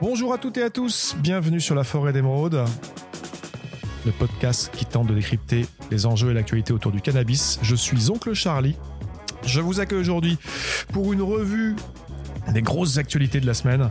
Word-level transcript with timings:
Bonjour 0.00 0.32
à 0.32 0.38
toutes 0.38 0.56
et 0.56 0.62
à 0.62 0.70
tous, 0.70 1.14
bienvenue 1.18 1.60
sur 1.60 1.74
la 1.74 1.84
forêt 1.84 2.14
d'émeraude, 2.14 2.64
le 4.06 4.12
podcast 4.12 4.70
qui 4.74 4.86
tente 4.86 5.08
de 5.08 5.14
décrypter 5.14 5.66
les 5.90 6.06
enjeux 6.06 6.30
et 6.30 6.34
l'actualité 6.34 6.72
autour 6.72 6.90
du 6.90 7.02
cannabis. 7.02 7.58
Je 7.60 7.76
suis 7.76 8.10
Oncle 8.10 8.32
Charlie. 8.32 8.78
Je 9.44 9.60
vous 9.60 9.78
accueille 9.78 9.98
aujourd'hui 9.98 10.38
pour 10.94 11.12
une 11.12 11.20
revue 11.20 11.76
des 12.48 12.62
grosses 12.62 12.96
actualités 12.96 13.40
de 13.40 13.46
la 13.46 13.52
semaine. 13.52 13.90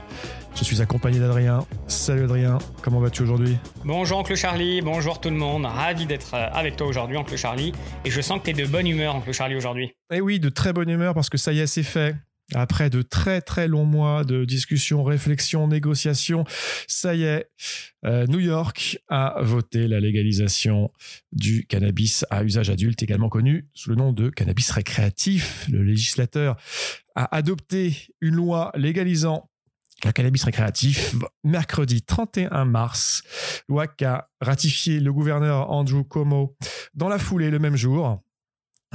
Je 0.56 0.64
suis 0.64 0.82
accompagné 0.82 1.20
d'Adrien. 1.20 1.60
Salut 1.86 2.24
Adrien, 2.24 2.58
comment 2.82 3.00
vas-tu 3.00 3.22
aujourd'hui? 3.22 3.60
Bonjour 3.86 4.18
Oncle 4.18 4.36
Charlie, 4.36 4.82
bonjour 4.82 5.22
tout 5.22 5.30
le 5.30 5.36
monde. 5.36 5.66
Ravi 5.66 6.08
d'être 6.08 6.34
euh, 6.34 6.48
avec 6.52 6.76
toi 6.76 6.88
aujourd'hui, 6.88 7.18
Oncle 7.18 7.38
Charlie. 7.38 7.72
Et 8.04 8.10
je 8.10 8.20
sens 8.20 8.40
que 8.40 8.46
tu 8.46 8.50
es 8.50 8.54
de 8.54 8.66
bonne 8.66 8.88
humeur, 8.88 9.16
Oncle 9.16 9.32
Charlie, 9.32 9.56
aujourd'hui. 9.56 9.94
Eh 10.12 10.22
oui, 10.22 10.40
de 10.40 10.50
très 10.50 10.74
bonne 10.74 10.90
humeur 10.90 11.14
parce 11.14 11.30
que 11.30 11.38
ça 11.38 11.54
y 11.54 11.60
est, 11.60 11.68
c'est 11.68 11.84
fait. 11.84 12.16
Après 12.56 12.90
de 12.90 13.02
très 13.02 13.42
très 13.42 13.68
longs 13.68 13.86
mois 13.86 14.24
de 14.24 14.46
discussions, 14.46 15.04
réflexions, 15.04 15.68
négociations, 15.68 16.46
ça 16.88 17.16
y 17.16 17.24
est, 17.24 17.50
euh, 18.06 18.26
New 18.28 18.40
York 18.40 19.00
a 19.08 19.42
voté 19.42 19.88
la 19.88 20.00
légalisation 20.00 20.92
du 21.32 21.66
cannabis 21.66 22.26
à 22.30 22.44
usage 22.44 22.70
adulte, 22.70 23.04
également 23.04 23.30
connu 23.30 23.68
sous 23.74 23.92
le 23.92 23.96
nom 23.96 24.14
de 24.14 24.30
cannabis 24.30 24.72
récréatif. 24.72 25.68
Le 25.70 25.84
législateur 25.84 26.58
a 27.16 27.36
adopté 27.36 28.08
une 28.22 28.36
loi 28.36 28.72
légalisant 28.76 29.50
le 30.06 30.12
cannabis 30.12 30.44
récréatif 30.46 31.14
mercredi 31.44 32.02
31 32.02 32.66
mars, 32.66 33.22
loi 33.68 33.88
qu'a 33.88 34.30
ratifié 34.40 35.00
le 35.00 35.12
gouverneur 35.12 35.70
Andrew 35.72 36.04
Cuomo 36.04 36.56
dans 36.94 37.10
la 37.10 37.20
foulée 37.20 37.50
le 37.50 37.60
même 37.60 37.76
jour. 37.76 38.24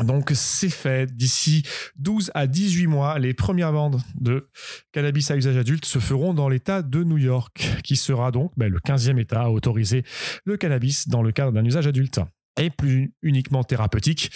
Donc 0.02 0.32
c'est 0.34 0.70
fait. 0.70 1.14
D'ici 1.14 1.62
12 1.96 2.32
à 2.34 2.46
18 2.46 2.86
mois, 2.86 3.18
les 3.18 3.34
premières 3.34 3.72
ventes 3.72 4.00
de 4.14 4.48
cannabis 4.92 5.30
à 5.30 5.36
usage 5.36 5.56
adulte 5.56 5.84
se 5.84 5.98
feront 5.98 6.34
dans 6.34 6.48
l'État 6.48 6.82
de 6.82 7.05
New 7.05 7.19
York, 7.19 7.69
qui 7.84 7.96
sera 7.96 8.30
donc 8.30 8.52
ben, 8.56 8.70
le 8.70 8.80
15e 8.80 9.19
État 9.19 9.42
à 9.42 9.50
autoriser 9.50 10.04
le 10.44 10.56
cannabis 10.56 11.08
dans 11.08 11.22
le 11.22 11.32
cadre 11.32 11.52
d'un 11.52 11.64
usage 11.64 11.86
adulte 11.86 12.20
et 12.58 12.70
plus 12.70 13.12
uniquement 13.22 13.64
thérapeutique, 13.64 14.30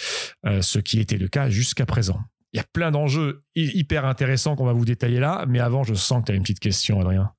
euh, 0.45 0.61
ce 0.61 0.79
qui 0.79 0.99
était 0.99 1.17
le 1.17 1.27
cas 1.27 1.49
jusqu'à 1.49 1.85
présent. 1.85 2.19
Il 2.53 2.57
y 2.57 2.59
a 2.59 2.65
plein 2.73 2.91
d'enjeux 2.91 3.43
hyper 3.55 4.05
intéressants 4.05 4.55
qu'on 4.55 4.65
va 4.65 4.73
vous 4.73 4.85
détailler 4.85 5.19
là, 5.19 5.45
mais 5.47 5.59
avant, 5.59 5.83
je 5.83 5.93
sens 5.93 6.21
que 6.21 6.27
tu 6.27 6.31
as 6.31 6.35
une 6.35 6.41
petite 6.41 6.59
question, 6.59 6.99
Adrien. 6.99 7.31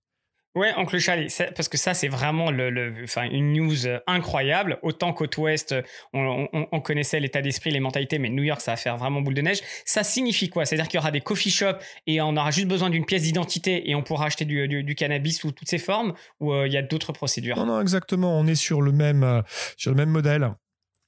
Ouais, 0.56 0.73
Oncle 0.77 0.98
Charlie, 0.98 1.29
parce 1.55 1.69
que 1.69 1.79
ça, 1.79 1.95
c'est 1.95 2.09
vraiment 2.09 2.51
le, 2.51 2.93
enfin, 3.05 3.23
une 3.31 3.53
news 3.53 3.87
incroyable. 4.09 4.79
Autant 4.83 5.12
côte 5.12 5.37
ouest, 5.39 5.77
on, 6.12 6.48
on, 6.53 6.81
connaissait 6.81 7.20
l'état 7.20 7.41
d'esprit, 7.41 7.70
les 7.70 7.79
mentalités, 7.79 8.19
mais 8.19 8.31
New 8.31 8.42
York, 8.42 8.61
ça 8.61 8.73
va 8.73 8.77
faire 8.77 8.97
vraiment 8.97 9.20
boule 9.20 9.34
de 9.34 9.42
neige. 9.42 9.61
Ça 9.84 10.03
signifie 10.03 10.48
quoi? 10.48 10.65
C'est-à-dire 10.65 10.89
qu'il 10.89 10.98
y 10.98 11.01
aura 11.01 11.12
des 11.12 11.20
coffee 11.20 11.51
shops 11.51 11.79
et 12.09 12.20
on 12.20 12.37
aura 12.37 12.51
juste 12.51 12.67
besoin 12.67 12.91
d'une 12.91 13.05
pièce 13.05 13.23
d'identité 13.23 13.89
et 13.89 13.95
on 13.95 14.03
pourra 14.03 14.27
acheter 14.27 14.45
du, 14.45 14.67
du, 14.67 14.95
cannabis 14.97 15.39
sous 15.39 15.53
toutes 15.53 15.69
ses 15.69 15.79
formes? 15.79 16.15
Ou 16.41 16.53
euh, 16.53 16.67
il 16.67 16.73
y 16.73 16.77
a 16.77 16.83
d'autres 16.83 17.12
procédures? 17.12 17.57
Non, 17.57 17.67
non, 17.67 17.81
exactement. 17.81 18.37
On 18.37 18.47
est 18.48 18.57
sur 18.57 18.83
le 18.83 18.91
même, 18.91 19.23
euh, 19.23 19.42
sur 19.77 19.92
le 19.92 19.97
même 19.97 20.11
modèle 20.11 20.51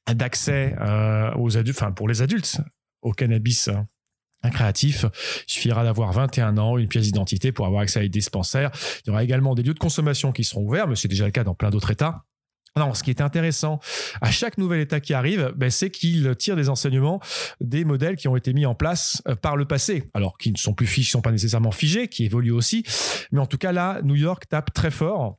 d'accès 0.08 0.76
euh, 0.80 1.32
aux 1.36 1.56
adultes, 1.56 1.78
enfin 1.80 1.90
pour 1.90 2.06
les 2.06 2.22
adultes, 2.22 2.58
au 3.02 3.10
cannabis 3.12 3.68
un 4.42 4.50
créatif, 4.50 5.04
il 5.46 5.52
suffira 5.52 5.84
d'avoir 5.84 6.12
21 6.12 6.58
ans, 6.58 6.78
une 6.78 6.88
pièce 6.88 7.04
d'identité 7.04 7.52
pour 7.52 7.66
avoir 7.66 7.82
accès 7.82 8.00
à 8.00 8.02
des 8.02 8.08
dispensaires. 8.08 8.70
Il 9.04 9.08
y 9.08 9.10
aura 9.10 9.22
également 9.22 9.54
des 9.54 9.62
lieux 9.62 9.74
de 9.74 9.78
consommation 9.78 10.32
qui 10.32 10.44
seront 10.44 10.62
ouverts, 10.62 10.88
mais 10.88 10.96
c'est 10.96 11.08
déjà 11.08 11.24
le 11.24 11.30
cas 11.30 11.44
dans 11.44 11.54
plein 11.54 11.70
d'autres 11.70 11.90
États. 11.90 12.24
Non, 12.74 12.94
ce 12.94 13.02
qui 13.02 13.10
est 13.10 13.20
intéressant 13.20 13.80
à 14.22 14.30
chaque 14.30 14.56
nouvel 14.56 14.80
État 14.80 14.98
qui 14.98 15.12
arrive, 15.12 15.52
ben, 15.56 15.70
c'est 15.70 15.90
qu'il 15.90 16.34
tire 16.36 16.56
des 16.56 16.70
enseignements 16.70 17.20
des 17.60 17.84
modèles 17.84 18.16
qui 18.16 18.28
ont 18.28 18.36
été 18.36 18.54
mis 18.54 18.64
en 18.64 18.74
place 18.74 19.22
euh, 19.28 19.34
par 19.34 19.56
le 19.56 19.66
passé, 19.66 20.04
alors 20.14 20.38
qui 20.38 20.50
ne 20.50 20.56
sont 20.56 20.72
plus 20.72 20.86
figés, 20.86 21.10
sont 21.10 21.20
pas 21.20 21.32
nécessairement 21.32 21.70
figés, 21.70 22.08
qui 22.08 22.24
évoluent 22.24 22.52
aussi. 22.52 22.84
Mais 23.30 23.40
en 23.40 23.46
tout 23.46 23.58
cas, 23.58 23.72
là, 23.72 24.00
New 24.02 24.14
York 24.14 24.48
tape 24.48 24.72
très 24.72 24.90
fort 24.90 25.38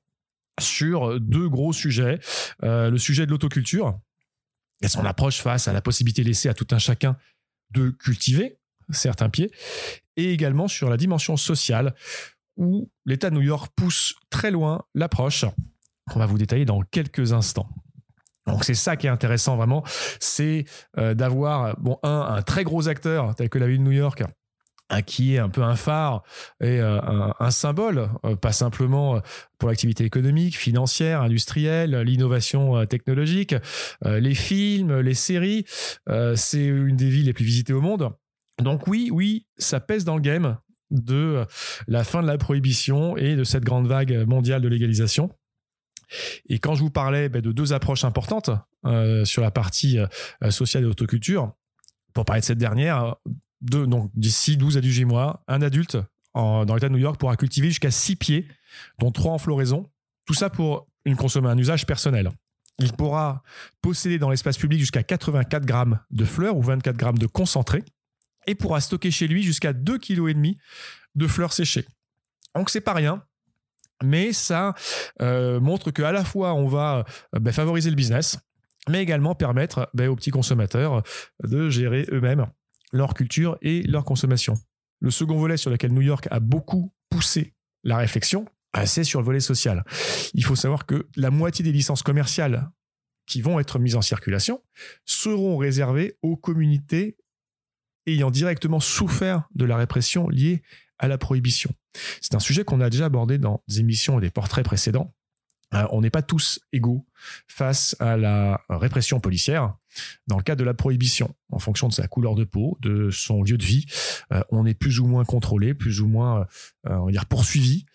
sur 0.61 1.19
deux 1.19 1.49
gros 1.49 1.73
sujets. 1.73 2.19
Euh, 2.63 2.91
le 2.91 2.99
sujet 2.99 3.25
de 3.25 3.31
l'autoculture 3.31 3.99
et 4.83 4.87
son 4.87 5.03
approche 5.05 5.41
face 5.41 5.67
à 5.67 5.73
la 5.73 5.81
possibilité 5.81 6.23
laissée 6.23 6.49
à 6.49 6.53
tout 6.53 6.67
un 6.71 6.77
chacun 6.77 7.17
de 7.71 7.89
cultiver 7.89 8.59
certains 8.93 9.29
pieds, 9.29 9.51
et 10.15 10.31
également 10.31 10.67
sur 10.67 10.89
la 10.89 10.97
dimension 10.97 11.37
sociale, 11.37 11.95
où 12.57 12.89
l'État 13.05 13.29
de 13.29 13.35
New 13.35 13.41
York 13.41 13.71
pousse 13.75 14.15
très 14.29 14.51
loin 14.51 14.83
l'approche 14.93 15.45
qu'on 16.09 16.19
va 16.19 16.25
vous 16.25 16.37
détailler 16.37 16.65
dans 16.65 16.81
quelques 16.81 17.33
instants. 17.33 17.69
Donc 18.47 18.65
c'est 18.65 18.73
ça 18.73 18.97
qui 18.97 19.07
est 19.07 19.09
intéressant 19.09 19.55
vraiment, 19.55 19.83
c'est 20.19 20.65
euh, 20.97 21.13
d'avoir 21.13 21.79
bon 21.79 21.97
un 22.03 22.41
très 22.41 22.63
gros 22.63 22.89
acteur 22.89 23.35
tel 23.35 23.49
que 23.49 23.57
la 23.57 23.67
ville 23.67 23.79
de 23.79 23.83
New 23.83 23.91
York 23.91 24.23
qui 25.07 25.33
est 25.33 25.39
un 25.39 25.49
peu 25.49 25.63
un 25.63 25.75
phare 25.75 26.21
et 26.61 26.79
euh, 26.79 26.99
un, 27.39 27.49
symbole, 27.49 28.09
euh, 28.25 28.35
pas 28.35 28.51
simplement 28.51 29.19
pour 29.57 29.69
l'activité 29.69 30.03
économique, 30.03 30.55
financière, 30.55 31.21
industrielle, 31.21 31.97
l'innovation 32.01 32.85
technologique, 32.85 33.55
les 34.05 34.35
films, 34.35 34.99
les 34.99 35.13
séries. 35.15 35.65
c'est 36.35 36.65
une 36.65 36.95
des 36.95 37.09
villes 37.09 37.25
les 37.25 37.33
plus 37.33 37.45
visitées 37.45 37.73
au 37.73 37.81
monde. 37.81 38.11
Donc 38.61 38.87
oui, 38.87 39.09
oui, 39.11 39.47
ça 39.57 39.79
pèse 39.79 40.05
dans 40.05 40.15
le 40.15 40.21
game 40.21 40.57
de 40.91 41.45
la 41.87 42.03
fin 42.03 42.21
de 42.21 42.27
la 42.27 42.37
prohibition 42.37 43.17
et 43.17 43.35
de 43.35 43.43
cette 43.43 43.63
grande 43.63 43.87
vague 43.87 44.27
mondiale 44.27 44.61
de 44.61 44.67
légalisation. 44.67 45.29
Et 46.47 46.59
quand 46.59 46.75
je 46.75 46.81
vous 46.81 46.91
parlais 46.91 47.29
ben, 47.29 47.41
de 47.41 47.51
deux 47.51 47.73
approches 47.73 48.03
importantes 48.03 48.51
euh, 48.85 49.25
sur 49.25 49.41
la 49.41 49.51
partie 49.51 49.97
euh, 49.97 50.51
sociale 50.51 50.83
et 50.83 50.85
autoculture, 50.85 51.53
pour 52.13 52.25
parler 52.25 52.41
de 52.41 52.45
cette 52.45 52.59
dernière, 52.59 53.15
d'ici 53.61 54.57
12 54.57 54.77
à 54.77 54.81
18 54.81 55.05
mois, 55.05 55.43
un 55.47 55.61
adulte 55.61 55.97
dans 56.35 56.65
l'État 56.73 56.89
de 56.89 56.93
New 56.93 56.99
York 56.99 57.19
pourra 57.19 57.35
cultiver 57.37 57.69
jusqu'à 57.69 57.91
6 57.91 58.15
pieds, 58.15 58.47
dont 58.99 59.11
3 59.11 59.33
en 59.33 59.37
floraison. 59.37 59.89
Tout 60.25 60.33
ça 60.33 60.49
pour 60.49 60.87
une 61.05 61.17
un 61.45 61.57
usage 61.57 61.85
personnel. 61.85 62.31
Il 62.79 62.93
pourra 62.93 63.43
posséder 63.81 64.17
dans 64.17 64.29
l'espace 64.29 64.57
public 64.57 64.79
jusqu'à 64.79 65.03
84 65.03 65.65
grammes 65.65 65.99
de 66.11 66.25
fleurs 66.25 66.57
ou 66.57 66.63
24 66.63 66.97
grammes 66.97 67.17
de 67.17 67.27
concentré 67.27 67.83
et 68.47 68.55
pourra 68.55 68.81
stocker 68.81 69.11
chez 69.11 69.27
lui 69.27 69.43
jusqu'à 69.43 69.73
2,5 69.73 69.99
kg 69.99 70.57
de 71.15 71.27
fleurs 71.27 71.53
séchées. 71.53 71.85
Donc 72.55 72.69
c'est 72.69 72.81
pas 72.81 72.93
rien, 72.93 73.23
mais 74.03 74.33
ça 74.33 74.73
euh, 75.21 75.59
montre 75.59 75.91
qu'à 75.91 76.11
la 76.11 76.23
fois 76.23 76.53
on 76.53 76.67
va 76.67 77.05
euh, 77.35 77.39
ben, 77.39 77.51
favoriser 77.51 77.89
le 77.89 77.95
business, 77.95 78.37
mais 78.89 79.01
également 79.01 79.35
permettre 79.35 79.89
ben, 79.93 80.09
aux 80.09 80.15
petits 80.15 80.31
consommateurs 80.31 81.03
de 81.43 81.69
gérer 81.69 82.05
eux-mêmes 82.11 82.47
leur 82.91 83.15
culture 83.15 83.57
et 83.61 83.81
leur 83.83 84.05
consommation. 84.05 84.53
Le 84.99 85.09
second 85.09 85.37
volet 85.37 85.57
sur 85.57 85.71
lequel 85.71 85.91
New 85.91 86.01
York 86.01 86.27
a 86.31 86.39
beaucoup 86.39 86.93
poussé 87.09 87.53
la 87.83 87.97
réflexion, 87.97 88.45
ben, 88.73 88.85
c'est 88.85 89.03
sur 89.03 89.19
le 89.19 89.25
volet 89.25 89.39
social. 89.39 89.83
Il 90.33 90.45
faut 90.45 90.55
savoir 90.55 90.85
que 90.85 91.07
la 91.15 91.31
moitié 91.31 91.63
des 91.65 91.71
licences 91.71 92.03
commerciales 92.03 92.69
qui 93.25 93.41
vont 93.41 93.59
être 93.59 93.79
mises 93.79 93.95
en 93.95 94.01
circulation 94.01 94.61
seront 95.05 95.57
réservées 95.57 96.17
aux 96.21 96.35
communautés 96.35 97.17
ayant 98.07 98.31
directement 98.31 98.79
souffert 98.79 99.47
de 99.55 99.65
la 99.65 99.77
répression 99.77 100.29
liée 100.29 100.61
à 100.99 101.07
la 101.07 101.17
prohibition. 101.17 101.71
C'est 102.21 102.35
un 102.35 102.39
sujet 102.39 102.63
qu'on 102.63 102.81
a 102.81 102.89
déjà 102.89 103.05
abordé 103.05 103.37
dans 103.37 103.61
des 103.67 103.79
émissions 103.79 104.17
et 104.19 104.21
des 104.21 104.31
portraits 104.31 104.65
précédents. 104.65 105.13
Euh, 105.73 105.87
on 105.91 106.01
n'est 106.01 106.09
pas 106.09 106.21
tous 106.21 106.59
égaux 106.71 107.05
face 107.47 107.95
à 107.99 108.17
la 108.17 108.61
répression 108.69 109.19
policière 109.19 109.75
dans 110.27 110.37
le 110.37 110.43
cas 110.43 110.55
de 110.55 110.63
la 110.63 110.73
prohibition. 110.73 111.33
En 111.51 111.59
fonction 111.59 111.87
de 111.87 111.93
sa 111.93 112.07
couleur 112.07 112.35
de 112.35 112.43
peau, 112.43 112.77
de 112.81 113.09
son 113.09 113.43
lieu 113.43 113.57
de 113.57 113.63
vie, 113.63 113.85
euh, 114.31 114.41
on 114.49 114.65
est 114.65 114.73
plus 114.73 114.99
ou 114.99 115.07
moins 115.07 115.25
contrôlé, 115.25 115.73
plus 115.73 116.01
ou 116.01 116.07
moins 116.07 116.41
euh, 116.87 116.95
on 116.95 117.05
va 117.05 117.11
dire 117.11 117.25
poursuivi 117.25 117.85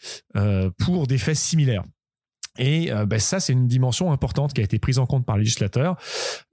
pour 0.79 1.07
des 1.07 1.19
faits 1.19 1.37
similaires. 1.37 1.85
Et 2.61 2.91
ben, 3.07 3.21
ça, 3.21 3.39
c'est 3.39 3.53
une 3.53 3.69
dimension 3.69 4.11
importante 4.11 4.53
qui 4.53 4.61
a 4.61 4.65
été 4.65 4.81
prise 4.81 4.99
en 4.99 5.07
compte 5.07 5.25
par 5.25 5.37
le 5.37 5.43
législateur, 5.43 5.97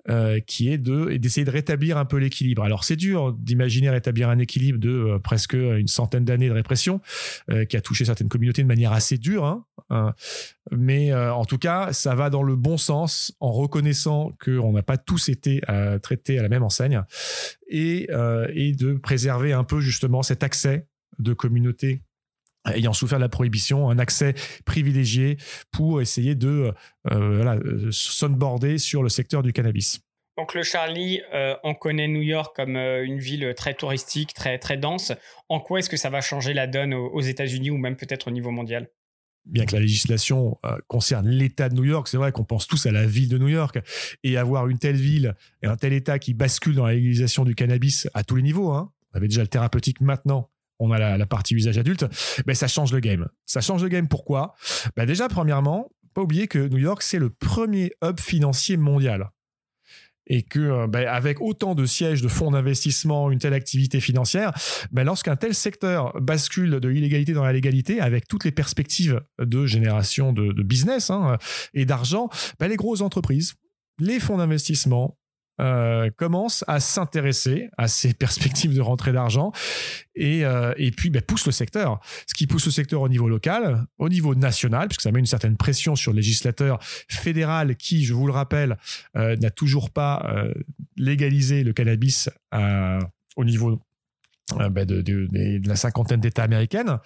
euh, 0.09 0.39
qui 0.39 0.69
est 0.69 0.77
de 0.77 1.17
d'essayer 1.17 1.45
de 1.45 1.51
rétablir 1.51 1.97
un 1.97 2.05
peu 2.05 2.17
l'équilibre. 2.17 2.63
Alors 2.63 2.83
c'est 2.83 2.95
dur 2.95 3.33
d'imaginer 3.33 3.89
rétablir 3.89 4.29
un 4.29 4.37
équilibre 4.37 4.77
de 4.77 4.89
euh, 4.89 5.19
presque 5.19 5.53
une 5.53 5.87
centaine 5.87 6.25
d'années 6.25 6.47
de 6.47 6.53
répression, 6.53 7.01
qui 7.69 7.77
a 7.77 7.81
touché 7.81 8.05
certaines 8.05 8.29
communautés 8.29 8.61
de 8.61 8.67
manière 8.67 8.91
assez 8.91 9.17
dure, 9.17 9.45
hein, 9.45 9.65
hein. 9.89 10.13
mais 10.71 11.13
en 11.13 11.45
tout 11.45 11.57
cas, 11.57 11.91
ça 11.93 12.15
va 12.15 12.29
dans 12.29 12.43
le 12.43 12.55
bon 12.55 12.77
sens 12.77 13.35
en 13.39 13.51
reconnaissant 13.51 14.31
qu'on 14.43 14.73
n'a 14.73 14.83
pas 14.83 14.97
tous 14.97 15.29
été 15.29 15.61
traités 16.01 16.39
à 16.39 16.43
la 16.43 16.49
même 16.49 16.63
enseigne 16.63 17.03
et, 17.67 18.09
et 18.53 18.73
de 18.73 18.93
préserver 18.93 19.53
un 19.53 19.63
peu 19.63 19.79
justement 19.79 20.23
cet 20.23 20.43
accès 20.43 20.87
de 21.19 21.33
communautés 21.33 22.04
ayant 22.73 22.93
souffert 22.93 23.19
de 23.19 23.23
la 23.23 23.29
prohibition, 23.29 23.89
un 23.89 23.99
accès 23.99 24.33
privilégié 24.65 25.37
pour 25.71 26.01
essayer 26.01 26.35
de 26.35 26.73
euh, 27.11 27.35
voilà, 27.35 27.55
euh, 27.55 27.91
sur 27.91 29.03
le 29.03 29.09
secteur 29.09 29.43
du 29.43 29.53
cannabis. 29.53 30.01
Donc 30.37 30.53
le 30.53 30.63
Charlie, 30.63 31.21
euh, 31.33 31.55
on 31.63 31.73
connaît 31.73 32.09
New 32.09 32.21
York 32.21 32.55
comme 32.55 32.75
euh, 32.75 33.05
une 33.05 33.19
ville 33.19 33.53
très 33.55 33.73
touristique, 33.73 34.33
très 34.33 34.57
très 34.59 34.77
dense. 34.77 35.13
En 35.47 35.59
quoi 35.59 35.79
est-ce 35.79 35.89
que 35.89 35.97
ça 35.97 36.09
va 36.09 36.19
changer 36.19 36.53
la 36.53 36.67
donne 36.67 36.93
aux, 36.93 37.21
États-Unis 37.21 37.69
ou 37.69 37.77
même 37.77 37.95
peut-être 37.95 38.27
au 38.27 38.31
niveau 38.31 38.51
mondial? 38.51 38.89
Bien 39.45 39.65
que 39.65 39.73
la 39.75 39.79
législation 39.79 40.57
concerne 40.87 41.29
l'État 41.29 41.69
de 41.69 41.75
New 41.75 41.83
York, 41.83 42.07
c'est 42.07 42.17
vrai 42.17 42.31
qu'on 42.31 42.43
pense 42.43 42.65
tous 42.65 42.87
à 42.87 42.91
la 42.91 43.05
ville 43.05 43.29
de 43.29 43.37
New 43.37 43.47
York 43.47 43.77
et 44.23 44.37
avoir 44.37 44.67
une 44.67 44.79
telle 44.79 44.95
ville 44.95 45.35
et 45.61 45.67
un 45.67 45.77
tel 45.77 45.93
État 45.93 46.17
qui 46.17 46.33
bascule 46.33 46.73
dans 46.73 46.87
la 46.87 46.95
légalisation 46.95 47.45
du 47.45 47.53
cannabis 47.53 48.09
à 48.15 48.23
tous 48.23 48.37
les 48.37 48.41
niveaux. 48.41 48.71
Hein. 48.71 48.91
On 49.13 49.17
avait 49.17 49.27
déjà 49.27 49.41
le 49.41 49.47
thérapeutique 49.47 50.01
maintenant 50.01 50.49
on 50.79 50.91
a 50.91 51.17
la, 51.17 51.25
partie 51.25 51.55
usage 51.55 51.77
adulte, 51.77 52.05
ben, 52.45 52.53
ça 52.53 52.67
change 52.67 52.91
le 52.91 52.99
game. 52.99 53.27
Ça 53.45 53.61
change 53.61 53.83
le 53.83 53.89
game 53.89 54.07
pourquoi? 54.07 54.55
Ben 54.95 55.05
Déjà, 55.05 55.27
premièrement, 55.27 55.89
pas 56.13 56.21
oublier 56.21 56.47
que 56.47 56.67
New 56.67 56.77
York, 56.77 57.01
c'est 57.01 57.19
le 57.19 57.29
premier 57.29 57.91
hub 58.03 58.19
financier 58.19 58.77
mondial 58.77 59.29
et 60.27 60.43
que 60.43 60.59
euh, 60.59 60.87
ben, 60.87 61.07
avec 61.07 61.41
autant 61.41 61.75
de 61.75 61.85
sièges 61.85 62.21
de 62.21 62.27
fonds 62.27 62.51
d'investissement, 62.51 63.31
une 63.31 63.39
telle 63.39 63.53
activité 63.53 63.99
financière, 63.99 64.53
ben, 64.91 65.03
lorsqu'un 65.03 65.35
tel 65.35 65.53
secteur 65.53 66.19
bascule 66.21 66.79
de 66.79 66.87
l'illégalité 66.87 67.33
dans 67.33 67.43
la 67.43 67.53
légalité, 67.53 68.01
avec 68.01 68.27
toutes 68.27 68.45
les 68.45 68.51
perspectives 68.51 69.21
de 69.39 69.65
génération 69.65 70.33
de, 70.33 70.63
business 70.63 71.09
hein, 71.09 71.37
et 71.73 71.85
d'argent, 71.85 72.29
ben, 72.59 72.67
les 72.67 72.75
grosses 72.75 73.01
entreprises, 73.01 73.53
les 73.99 74.19
fonds 74.19 74.37
d'investissement, 74.37 75.17
euh, 75.61 76.09
commence 76.17 76.65
à 76.67 76.81
s'intéresser 76.81 77.69
à 77.77 77.87
ces 77.87 78.13
perspectives 78.25 78.75
de 78.75 78.81
rentrée 78.81 79.13
d'argent 79.13 79.51
et, 80.15 80.43
euh, 80.43 80.73
et 80.77 80.91
puis 80.91 81.09
ben, 81.09 81.21
pousse 81.21 81.45
le 81.45 81.51
secteur. 81.51 81.99
Ce 82.27 82.33
qui 82.33 82.45
pousse 82.45 82.65
le 82.65 82.71
secteur 82.71 83.01
au 83.01 83.09
niveau 83.09 83.29
local, 83.29 83.85
au 83.97 84.09
niveau 84.09 84.35
national, 84.35 84.89
puisque 84.89 85.01
ça 85.01 85.11
met 85.11 85.19
une 85.19 85.25
certaine 85.25 85.55
pression 85.55 85.95
sur 85.95 86.11
le 86.11 86.17
législateur 86.17 86.79
fédéral 86.81 87.77
qui, 87.77 88.03
je 88.03 88.13
vous 88.13 88.27
le 88.27 88.33
rappelle, 88.33 88.77
euh, 89.15 89.37
n'a 89.37 89.49
toujours 89.49 89.91
pas 89.91 90.25
légalisé 90.97 91.63
le 91.63 91.73
cannabis 91.73 92.29
au 93.35 93.45
niveau 93.45 93.81
ben, 94.55 94.85
de, 94.85 95.01
de, 95.01 95.67
la 95.67 95.75
cinquantaine 95.75 96.19
d'États 96.19 96.43
américaines. 96.43 96.99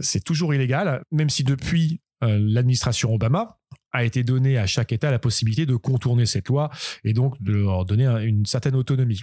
C'est 0.00 0.22
toujours 0.22 0.54
illégal, 0.54 1.02
même 1.10 1.30
si 1.30 1.44
depuis 1.44 2.00
l'administration 2.22 3.12
Obama, 3.12 3.58
a 3.96 4.04
été 4.04 4.22
donné 4.22 4.58
à 4.58 4.66
chaque 4.66 4.92
État 4.92 5.10
la 5.10 5.18
possibilité 5.18 5.66
de 5.66 5.76
contourner 5.76 6.26
cette 6.26 6.48
loi 6.48 6.70
et 7.04 7.12
donc 7.12 7.40
de 7.42 7.52
leur 7.52 7.84
donner 7.84 8.06
une 8.24 8.46
certaine 8.46 8.74
autonomie. 8.76 9.22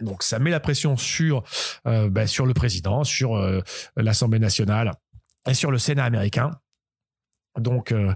Donc 0.00 0.22
ça 0.22 0.38
met 0.38 0.50
la 0.50 0.60
pression 0.60 0.96
sur, 0.96 1.42
euh, 1.86 2.10
bah, 2.10 2.26
sur 2.26 2.46
le 2.46 2.54
président, 2.54 3.04
sur 3.04 3.36
euh, 3.36 3.60
l'Assemblée 3.96 4.38
nationale 4.38 4.92
et 5.48 5.54
sur 5.54 5.70
le 5.70 5.78
Sénat 5.78 6.04
américain. 6.04 6.50
Donc 7.58 7.90
euh, 7.90 8.12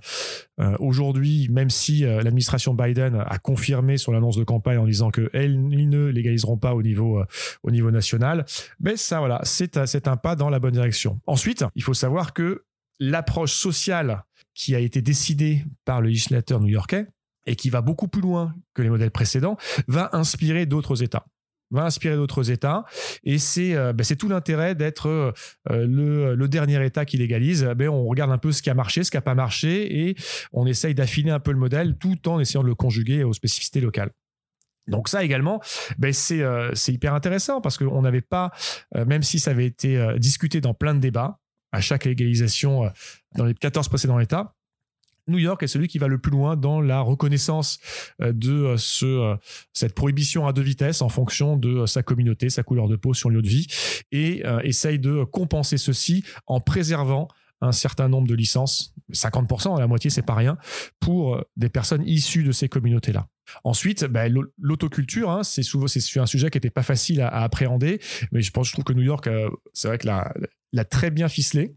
aujourd'hui, 0.80 1.48
même 1.50 1.70
si 1.70 2.00
l'administration 2.00 2.74
Biden 2.74 3.24
a 3.26 3.38
confirmé 3.38 3.96
sur 3.96 4.12
l'annonce 4.12 4.36
de 4.36 4.44
campagne 4.44 4.76
en 4.76 4.84
disant 4.84 5.10
qu'ils 5.10 5.88
ne 5.88 6.06
légaliseront 6.08 6.58
pas 6.58 6.74
au 6.74 6.82
niveau, 6.82 7.24
au 7.62 7.70
niveau 7.70 7.90
national, 7.90 8.44
mais 8.80 8.98
ça 8.98 9.20
voilà, 9.20 9.40
c'est 9.44 9.78
un 9.78 10.16
pas 10.18 10.36
dans 10.36 10.50
la 10.50 10.58
bonne 10.58 10.74
direction. 10.74 11.20
Ensuite, 11.26 11.64
il 11.74 11.82
faut 11.82 11.94
savoir 11.94 12.34
que 12.34 12.64
l'approche 13.00 13.52
sociale 13.52 14.24
qui 14.54 14.74
a 14.74 14.78
été 14.78 15.02
décidé 15.02 15.64
par 15.84 16.00
le 16.00 16.08
législateur 16.08 16.60
new-yorkais 16.60 17.08
et 17.46 17.56
qui 17.56 17.70
va 17.70 17.80
beaucoup 17.80 18.06
plus 18.06 18.20
loin 18.20 18.54
que 18.74 18.82
les 18.82 18.90
modèles 18.90 19.10
précédents, 19.10 19.56
va 19.88 20.10
inspirer 20.12 20.66
d'autres 20.66 21.02
États 21.02 21.26
va 21.72 21.84
inspirer 21.84 22.16
d'autres 22.16 22.50
États. 22.50 22.84
Et 23.22 23.38
c'est 23.38 23.74
euh, 23.74 23.92
ben, 23.92 24.04
tout 24.04 24.28
l'intérêt 24.28 24.74
d'être 24.74 25.06
euh, 25.06 25.32
le, 25.68 26.48
dernier 26.48 26.84
État 26.84 27.04
qui 27.04 27.16
légalise. 27.16 27.64
Ben, 27.76 27.88
on 27.88 28.06
regarde 28.06 28.32
un 28.32 28.38
peu 28.38 28.52
ce 28.52 28.60
qui 28.60 28.70
a 28.70 28.74
marché, 28.74 29.04
ce 29.04 29.10
qui 29.10 29.16
n'a 29.16 29.20
pas 29.20 29.36
marché, 29.36 30.08
et 30.08 30.16
on 30.52 30.66
essaye 30.66 30.94
d'affiner 30.94 31.30
un 31.30 31.40
peu 31.40 31.52
le 31.52 31.58
modèle 31.58 31.96
tout 31.96 32.28
en 32.28 32.40
essayant 32.40 32.62
de 32.62 32.68
le 32.68 32.74
conjuguer 32.74 33.22
aux 33.24 33.32
spécificités 33.32 33.80
locales. 33.80 34.10
Donc 34.88 35.08
ça 35.08 35.22
également, 35.22 35.60
ben 35.98 36.12
c'est 36.12 36.42
hyper 36.88 37.14
intéressant 37.14 37.60
parce 37.60 37.78
qu'on 37.78 38.02
n'avait 38.02 38.22
pas, 38.22 38.50
même 39.06 39.22
si 39.22 39.38
ça 39.38 39.52
avait 39.52 39.66
été 39.66 40.04
discuté 40.18 40.60
dans 40.60 40.74
plein 40.74 40.94
de 40.94 41.00
débats, 41.00 41.38
à 41.72 41.80
chaque 41.80 42.04
légalisation 42.04 42.84
euh, 42.84 42.88
dans 43.36 43.44
les 43.44 43.54
14 43.54 43.88
précédents 43.88 44.18
États. 44.20 44.54
New 45.28 45.38
York 45.38 45.62
est 45.62 45.68
celui 45.68 45.86
qui 45.86 45.98
va 45.98 46.08
le 46.08 46.18
plus 46.18 46.32
loin 46.32 46.56
dans 46.56 46.80
la 46.80 47.00
reconnaissance 47.00 47.78
euh, 48.20 48.32
de 48.32 48.52
euh, 48.52 48.76
ce, 48.76 49.36
cette 49.72 49.94
prohibition 49.94 50.46
à 50.46 50.52
deux 50.52 50.62
vitesses 50.62 51.02
en 51.02 51.08
fonction 51.08 51.56
de 51.56 51.86
sa 51.86 52.02
communauté, 52.02 52.50
sa 52.50 52.62
couleur 52.62 52.88
de 52.88 52.96
peau, 52.96 53.14
son 53.14 53.28
lieu 53.28 53.42
de 53.42 53.48
vie, 53.48 53.66
et 54.12 54.42
essaye 54.64 54.98
de 54.98 55.24
compenser 55.24 55.78
ceci 55.78 56.24
en 56.46 56.60
préservant 56.60 57.28
un 57.60 57.72
certain 57.72 58.08
nombre 58.08 58.26
de 58.26 58.34
licences, 58.34 58.94
50%, 59.12 59.78
la 59.78 59.86
moitié 59.86 60.08
c'est 60.08 60.22
pas 60.22 60.34
rien, 60.34 60.56
pour 60.98 61.44
des 61.56 61.68
personnes 61.68 62.02
issues 62.06 62.42
de 62.42 62.52
ces 62.52 62.68
communautés-là. 62.68 63.28
Ensuite, 63.64 64.04
bah, 64.06 64.24
l'autoculture, 64.58 65.30
hein, 65.30 65.42
c'est 65.44 65.62
souvent 65.62 65.84
un 65.84 66.26
sujet 66.26 66.50
qui 66.50 66.56
n'était 66.56 66.70
pas 66.70 66.82
facile 66.82 67.20
à, 67.20 67.42
appréhender, 67.42 68.00
mais 68.32 68.40
je 68.40 68.50
pense, 68.50 68.68
je 68.68 68.72
trouve 68.72 68.84
que 68.84 68.94
New 68.94 69.02
York, 69.02 69.28
c'est 69.74 69.88
vrai 69.88 69.98
que 69.98 70.06
la, 70.06 70.32
l'a 70.72 70.84
très 70.84 71.10
bien 71.10 71.28
ficelé. 71.28 71.76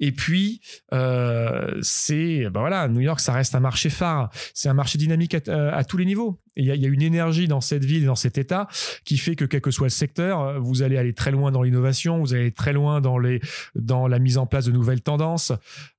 Et 0.00 0.12
puis, 0.12 0.60
euh, 0.92 1.78
c'est, 1.82 2.48
ben 2.50 2.60
voilà, 2.60 2.88
New 2.88 3.00
York, 3.00 3.20
ça 3.20 3.32
reste 3.32 3.54
un 3.54 3.60
marché 3.60 3.90
phare. 3.90 4.30
C'est 4.52 4.68
un 4.68 4.74
marché 4.74 4.98
dynamique 4.98 5.34
à, 5.34 5.84
tous 5.84 5.96
les 5.96 6.04
niveaux. 6.04 6.40
Il 6.56 6.66
y, 6.66 6.70
a, 6.70 6.88
une 6.88 7.02
énergie 7.02 7.48
dans 7.48 7.60
cette 7.60 7.84
ville, 7.84 8.04
dans 8.04 8.14
cet 8.14 8.38
État, 8.38 8.68
qui 9.04 9.18
fait 9.18 9.36
que 9.36 9.44
quel 9.44 9.60
que 9.60 9.70
soit 9.70 9.86
le 9.86 9.90
secteur, 9.90 10.60
vous 10.60 10.82
allez 10.82 10.96
aller 10.96 11.12
très 11.12 11.30
loin 11.30 11.50
dans 11.50 11.62
l'innovation, 11.62 12.20
vous 12.20 12.34
allez 12.34 12.52
très 12.52 12.72
loin 12.72 13.00
dans, 13.00 13.18
les, 13.18 13.40
dans 13.74 14.06
la 14.06 14.18
mise 14.18 14.38
en 14.38 14.46
place 14.46 14.66
de 14.66 14.72
nouvelles 14.72 15.02
tendances, 15.02 15.52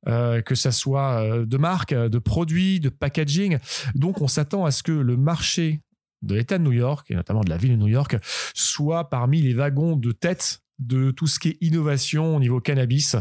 euh, 0.08 0.42
que 0.42 0.56
ça 0.56 0.72
soit 0.72 1.22
euh, 1.22 1.46
de 1.46 1.58
marques, 1.58 1.94
de 1.94 2.20
produits, 2.20 2.80
de 2.80 2.90
packaging. 2.90 3.58
Donc, 3.96 4.22
on 4.22 4.28
s'attend 4.28 4.66
à 4.66 4.72
ce 4.72 4.84
que 4.84 4.92
le 4.92 5.18
marché 5.18 5.82
de 6.22 6.36
l'État 6.36 6.58
de 6.58 6.64
New 6.64 6.72
York, 6.72 7.12
et 7.12 7.16
notamment 7.16 7.42
de 7.42 7.50
la 7.50 7.58
ville 7.58 7.72
de 7.72 7.76
New 7.76 7.88
York, 7.88 8.18
soit 8.54 9.10
parmi 9.10 9.42
les 9.42 9.54
wagons 9.54 9.96
de 9.96 10.12
tête 10.12 10.62
de 10.80 11.12
tout 11.12 11.28
ce 11.28 11.40
qui 11.40 11.50
est 11.50 11.58
innovation 11.62 12.36
au 12.36 12.40
niveau 12.40 12.60
cannabis. 12.60 13.16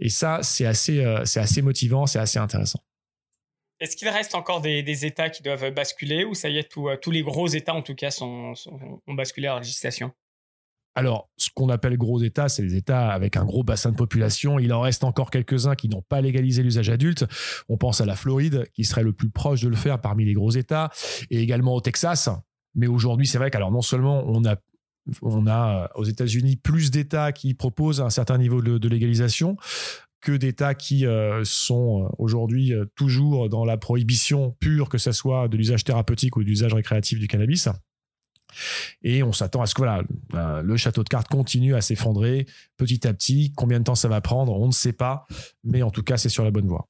Et 0.00 0.08
ça, 0.08 0.40
c'est 0.42 0.66
assez, 0.66 1.04
euh, 1.04 1.24
c'est 1.24 1.40
assez 1.40 1.62
motivant, 1.62 2.06
c'est 2.06 2.18
assez 2.18 2.38
intéressant. 2.38 2.80
Est-ce 3.80 3.96
qu'il 3.96 4.08
reste 4.08 4.34
encore 4.34 4.60
des, 4.60 5.06
États 5.06 5.30
qui 5.30 5.42
doivent 5.42 5.70
basculer 5.70 6.24
ou 6.24 6.34
ça 6.34 6.48
y 6.48 6.58
est, 6.58 6.76
euh, 6.76 6.96
tous 6.96 7.12
les 7.12 7.22
gros 7.22 7.46
États 7.46 7.74
en 7.74 7.82
tout 7.82 7.94
cas 7.94 8.10
sont, 8.10 8.54
ont 9.06 9.14
basculé 9.14 9.46
à 9.46 9.54
la 9.54 9.60
législation? 9.60 10.12
Alors, 10.98 11.30
ce 11.36 11.48
qu'on 11.54 11.68
appelle 11.68 11.96
gros 11.96 12.20
États, 12.20 12.48
c'est 12.48 12.62
les 12.62 12.74
États 12.74 13.10
avec 13.10 13.36
un 13.36 13.44
gros 13.44 13.62
bassin 13.62 13.92
de 13.92 13.96
population. 13.96 14.58
Il 14.58 14.72
en 14.72 14.80
reste 14.80 15.04
encore 15.04 15.30
quelques-uns 15.30 15.76
qui 15.76 15.88
n'ont 15.88 16.02
pas 16.02 16.20
légalisé 16.20 16.64
l'usage 16.64 16.90
adulte. 16.90 17.24
On 17.68 17.76
pense 17.76 18.00
à 18.00 18.04
la 18.04 18.16
Floride, 18.16 18.66
qui 18.74 18.84
serait 18.84 19.04
le 19.04 19.12
plus 19.12 19.30
proche 19.30 19.60
de 19.60 19.68
le 19.68 19.76
faire 19.76 20.00
parmi 20.00 20.24
les 20.24 20.34
gros 20.34 20.50
États, 20.50 20.90
et 21.30 21.40
également 21.40 21.76
au 21.76 21.80
Texas. 21.80 22.28
Mais 22.74 22.88
aujourd'hui, 22.88 23.28
c'est 23.28 23.38
vrai 23.38 23.48
qu'alors 23.52 23.70
non 23.70 23.80
seulement 23.80 24.24
on 24.26 24.44
a 24.44 24.56
on 25.22 25.46
a 25.46 25.84
euh, 25.84 25.88
aux 25.94 26.04
États-Unis 26.04 26.56
plus 26.56 26.90
d'États 26.90 27.32
qui 27.32 27.54
proposent 27.54 28.00
un 28.00 28.10
certain 28.10 28.38
niveau 28.38 28.62
de, 28.62 28.88
légalisation 28.88 29.56
que 30.20 30.32
d'États 30.32 30.74
qui 30.74 31.06
euh, 31.06 31.44
sont 31.44 32.04
euh, 32.04 32.08
aujourd'hui 32.18 32.72
toujours 32.96 33.48
dans 33.48 33.64
la 33.64 33.76
prohibition 33.76 34.56
pure, 34.58 34.88
que 34.88 34.98
ce 34.98 35.12
soit 35.12 35.48
de 35.48 35.56
l'usage 35.56 35.84
thérapeutique 35.84 36.36
ou 36.36 36.42
de 36.42 36.48
l'usage 36.48 36.74
récréatif 36.74 37.18
du 37.18 37.28
cannabis. 37.28 37.68
Et 39.02 39.22
on 39.22 39.32
s'attend 39.32 39.60
à 39.60 39.66
ce 39.66 39.74
que 39.74 39.82
voilà, 39.82 40.62
le 40.62 40.76
château 40.78 41.04
de 41.04 41.08
cartes 41.08 41.28
continue 41.28 41.74
à 41.74 41.82
s'effondrer 41.82 42.46
petit 42.78 43.06
à 43.06 43.12
petit. 43.12 43.52
Combien 43.54 43.78
de 43.78 43.84
temps 43.84 43.94
ça 43.94 44.08
va 44.08 44.22
prendre, 44.22 44.58
on 44.58 44.66
ne 44.66 44.72
sait 44.72 44.94
pas, 44.94 45.26
mais 45.64 45.82
en 45.82 45.90
tout 45.90 46.02
cas, 46.02 46.16
c'est 46.16 46.30
sur 46.30 46.44
la 46.44 46.50
bonne 46.50 46.66
voie. 46.66 46.88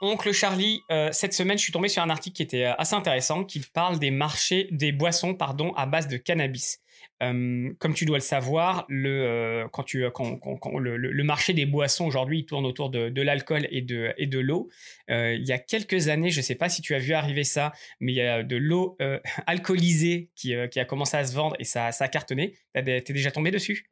Oncle 0.00 0.32
Charlie, 0.32 0.82
euh, 0.90 1.08
cette 1.12 1.32
semaine, 1.32 1.56
je 1.56 1.62
suis 1.62 1.72
tombé 1.72 1.88
sur 1.88 2.02
un 2.02 2.10
article 2.10 2.36
qui 2.36 2.42
était 2.42 2.64
euh, 2.64 2.74
assez 2.74 2.94
intéressant, 2.94 3.44
qui 3.44 3.60
parle 3.60 3.98
des 3.98 4.10
marchés, 4.10 4.68
des 4.70 4.92
boissons, 4.92 5.34
pardon, 5.34 5.72
à 5.72 5.86
base 5.86 6.06
de 6.06 6.18
cannabis. 6.18 6.80
Euh, 7.22 7.72
comme 7.78 7.94
tu 7.94 8.04
dois 8.04 8.18
le 8.18 8.22
savoir, 8.22 8.84
le, 8.88 9.66
quand 9.72 9.84
tu, 9.84 10.00
le, 10.00 11.22
marché 11.22 11.54
des 11.54 11.64
boissons 11.64 12.04
aujourd'hui 12.04 12.44
tourne 12.44 12.66
autour 12.66 12.90
de, 12.90 13.22
l'alcool 13.22 13.66
et 13.70 13.80
de, 13.80 14.12
et 14.18 14.26
de 14.26 14.38
l'eau. 14.38 14.68
il 15.08 15.44
y 15.46 15.52
a 15.52 15.58
quelques 15.58 16.08
années, 16.08 16.30
je 16.30 16.40
ne 16.40 16.42
sais 16.42 16.54
pas 16.54 16.68
si 16.68 16.82
tu 16.82 16.94
as 16.94 16.98
vu 16.98 17.14
arriver 17.14 17.44
ça, 17.44 17.72
mais 18.00 18.12
il 18.12 18.16
y 18.16 18.20
a 18.20 18.42
de 18.42 18.56
l'eau 18.56 18.98
alcoolisée 19.46 20.28
qui, 20.34 20.54
qui, 20.70 20.78
a 20.78 20.84
commencé 20.84 21.16
à 21.16 21.24
se 21.24 21.34
vendre 21.34 21.56
et 21.58 21.64
ça, 21.64 21.90
ça 21.90 22.04
a 22.04 22.08
cartonné. 22.08 22.54
T'es 22.74 23.00
déjà 23.00 23.30
tombé 23.30 23.50
dessus? 23.50 23.86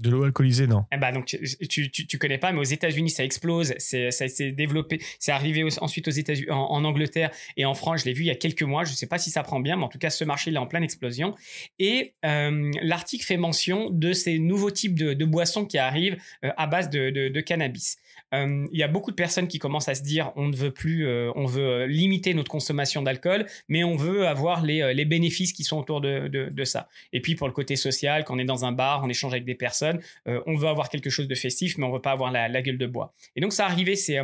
De 0.00 0.10
l'eau 0.10 0.24
alcoolisée, 0.24 0.66
non. 0.66 0.84
Eh 0.92 0.96
ben, 0.96 1.12
donc, 1.12 1.26
tu, 1.26 1.90
tu, 1.90 2.18
connais 2.18 2.38
pas, 2.38 2.52
mais 2.52 2.60
aux 2.60 2.64
États-Unis, 2.64 3.10
ça 3.10 3.24
explose. 3.24 3.74
C'est, 3.78 4.10
ça 4.10 4.28
s'est 4.28 4.52
développé. 4.52 5.00
C'est 5.18 5.32
arrivé 5.32 5.66
ensuite 5.80 6.08
aux 6.08 6.12
États-Unis, 6.12 6.50
en, 6.50 6.84
Angleterre 6.84 7.30
et 7.56 7.64
en 7.64 7.74
France. 7.74 8.00
Je 8.00 8.04
l'ai 8.06 8.12
vu 8.12 8.22
il 8.22 8.26
y 8.26 8.30
a 8.30 8.34
quelques 8.34 8.62
mois. 8.62 8.84
Je 8.84 8.92
sais 8.92 9.06
pas 9.06 9.18
si 9.18 9.30
ça 9.30 9.42
prend 9.42 9.60
bien, 9.60 9.76
mais 9.76 9.84
en 9.84 9.88
tout 9.88 9.98
cas, 9.98 10.10
ce 10.10 10.24
marché, 10.24 10.50
il 10.50 10.56
est 10.56 10.58
en 10.58 10.66
pleine 10.66 10.82
explosion. 10.82 11.34
Et 11.78 12.14
euh, 12.24 12.70
l'article 12.82 13.24
fait 13.24 13.36
mention 13.36 13.90
de 13.90 14.12
ces 14.12 14.38
nouveaux 14.38 14.70
types 14.70 14.94
de, 14.94 15.24
boissons 15.24 15.64
qui 15.64 15.78
arrivent 15.78 16.16
euh, 16.44 16.50
à 16.56 16.66
base 16.66 16.90
de, 16.90 17.10
de 17.10 17.40
cannabis. 17.40 17.98
Euh, 18.34 18.66
il 18.72 18.78
y 18.78 18.82
a 18.82 18.88
beaucoup 18.88 19.10
de 19.10 19.16
personnes 19.16 19.48
qui 19.48 19.58
commencent 19.58 19.88
à 19.88 19.94
se 19.94 20.02
dire 20.02 20.32
on 20.36 20.48
ne 20.48 20.56
veut 20.56 20.70
plus, 20.70 21.06
euh, 21.06 21.30
on 21.34 21.46
veut 21.46 21.66
euh, 21.66 21.86
limiter 21.86 22.34
notre 22.34 22.50
consommation 22.50 23.02
d'alcool, 23.02 23.46
mais 23.68 23.84
on 23.84 23.96
veut 23.96 24.26
avoir 24.26 24.62
les, 24.62 24.94
les, 24.94 25.04
bénéfices 25.04 25.52
qui 25.52 25.64
sont 25.64 25.78
autour 25.78 26.00
de, 26.00 26.28
de, 26.28 26.64
ça. 26.64 26.88
Et 27.12 27.20
puis 27.20 27.34
pour 27.34 27.48
le 27.48 27.52
côté 27.52 27.76
social, 27.76 28.24
quand 28.24 28.36
on 28.36 28.38
est 28.38 28.44
dans 28.44 28.64
un 28.64 28.72
bar, 28.72 29.02
on 29.04 29.08
échange 29.08 29.32
avec 29.32 29.44
des 29.44 29.54
personnes, 29.54 30.00
on 30.26 30.54
veut 30.56 30.68
avoir 30.68 30.88
quelque 30.88 31.10
chose 31.10 31.26
de 31.26 31.34
festif, 31.34 31.78
mais 31.78 31.84
on 31.84 31.92
veut 31.92 32.00
pas 32.00 32.12
avoir 32.12 32.30
la, 32.30 32.48
la 32.48 32.62
gueule 32.62 32.78
de 32.78 32.86
bois. 32.86 33.12
Et 33.34 33.40
donc 33.40 33.52
ça 33.52 33.66
arrivait 33.66 33.96
ces, 33.96 34.20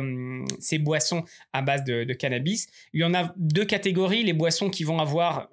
ces 0.59 0.77
boissons 0.77 1.23
à 1.51 1.61
base 1.61 1.83
de, 1.83 2.13
cannabis. 2.13 2.67
Il 2.93 3.01
y 3.01 3.03
en 3.03 3.13
a 3.13 3.33
deux 3.35 3.65
catégories 3.65 4.23
les 4.23 4.33
boissons 4.33 4.69
qui 4.69 4.83
vont 4.83 4.99
avoir 4.99 5.49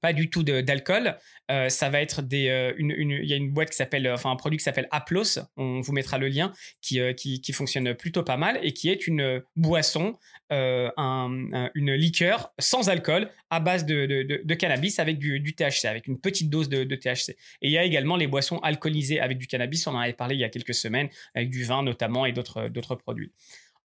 pas 0.00 0.12
du 0.12 0.30
tout 0.30 0.42
d'alcool. 0.42 1.16
Euh, 1.50 1.68
ça 1.68 1.88
va 1.90 2.00
être 2.00 2.22
des. 2.22 2.48
Euh, 2.48 2.72
il 2.78 3.26
y 3.28 3.32
a 3.32 3.36
une 3.36 3.50
boîte 3.50 3.70
qui 3.70 3.76
s'appelle, 3.76 4.08
enfin 4.10 4.30
un 4.30 4.36
produit 4.36 4.58
qui 4.58 4.64
s'appelle 4.64 4.88
Aplos. 4.90 5.38
On 5.56 5.80
vous 5.80 5.92
mettra 5.92 6.18
le 6.18 6.28
lien 6.28 6.52
qui, 6.80 7.00
qui, 7.14 7.52
fonctionne 7.52 7.94
plutôt 7.94 8.22
pas 8.22 8.36
mal 8.36 8.58
et 8.62 8.72
qui 8.72 8.88
est 8.88 9.06
une 9.06 9.42
boisson, 9.56 10.16
un, 10.50 11.70
une 11.74 11.94
liqueur 11.94 12.52
sans 12.58 12.88
alcool 12.88 13.30
à 13.50 13.60
base 13.60 13.84
de, 13.84 14.06
de, 14.06 14.54
cannabis 14.54 14.98
avec 14.98 15.18
du, 15.18 15.40
du, 15.40 15.54
THC, 15.54 15.86
avec 15.86 16.06
une 16.06 16.20
petite 16.20 16.50
dose 16.50 16.68
de, 16.68 16.94
THC. 16.94 17.30
Et 17.62 17.68
il 17.68 17.72
y 17.72 17.78
a 17.78 17.84
également 17.84 18.16
les 18.16 18.26
boissons 18.26 18.58
alcoolisées 18.58 19.20
avec 19.20 19.38
du 19.38 19.46
cannabis. 19.46 19.86
On 19.86 19.94
en 19.94 19.98
avait 19.98 20.12
parlé 20.12 20.36
il 20.36 20.40
y 20.40 20.44
a 20.44 20.48
quelques 20.48 20.74
semaines 20.74 21.08
avec 21.34 21.50
du 21.50 21.64
vin 21.64 21.82
notamment 21.82 22.26
et 22.26 22.32
d'autres 22.32 22.94
produits. 22.94 23.32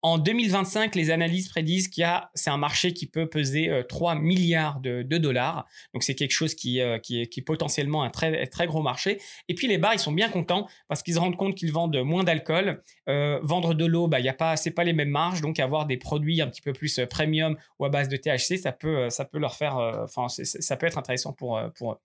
En 0.04 0.18
2025, 0.18 0.96
les 0.96 1.10
analyses 1.10 1.48
prédisent 1.48 1.86
qu'il 1.86 2.00
y 2.00 2.04
a, 2.04 2.32
c'est 2.34 2.50
un 2.50 2.56
marché 2.56 2.92
qui 2.92 3.06
peut 3.06 3.28
peser 3.28 3.70
3 3.88 4.16
euh, 4.16 4.18
milliards 4.18 4.80
de, 4.80 5.02
dollars. 5.02 5.64
Donc 5.94 6.02
c'est 6.02 6.16
quelque 6.16 6.32
chose 6.32 6.56
qui, 6.56 6.80
euh, 6.80 6.98
qui, 6.98 7.22
est, 7.22 7.26
qui, 7.28 7.40
potentiellement 7.40 8.02
un 8.02 8.10
très, 8.10 8.48
très 8.48 8.66
gros 8.66 8.82
marché. 8.82 9.20
Et 9.48 9.54
puis 9.54 9.68
les 9.68 9.78
bars, 9.78 9.94
ils 9.94 10.00
sont 10.00 10.10
bien 10.10 10.28
contents 10.28 10.66
parce 10.88 11.04
qu'ils 11.04 11.14
se 11.14 11.20
rendent 11.20 11.36
compte 11.36 11.54
qu'ils 11.54 11.72
vendent 11.72 12.02
moins 12.02 12.24
d'alcool. 12.24 12.82
Euh, 13.08 13.38
vendre 13.44 13.74
de 13.74 13.84
l'eau, 13.84 14.08
bah, 14.08 14.18
y 14.18 14.28
a 14.28 14.34
pas, 14.34 14.56
pas 14.74 14.82
les 14.82 14.92
mêmes 14.92 15.08
marges. 15.08 15.40
Donc 15.40 15.60
avoir 15.60 15.86
des 15.86 15.98
produits 15.98 16.42
un 16.42 16.48
petit 16.48 16.62
peu 16.62 16.72
plus 16.72 16.98
premium 17.08 17.56
ou 17.78 17.84
à 17.84 17.88
base 17.88 18.08
de 18.08 18.16
THC, 18.16 18.58
ça 18.58 18.72
peut, 18.72 19.08
ça 19.08 19.24
peut 19.24 19.38
leur 19.38 19.54
faire, 19.54 19.76
enfin, 20.02 20.26
ça 20.28 20.76
peut 20.76 20.86
être 20.86 20.98
intéressant 20.98 21.32
pour, 21.32 21.60
pour 21.76 21.92
eux. 21.92 21.98